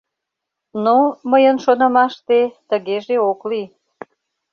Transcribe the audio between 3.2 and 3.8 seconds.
ок лий.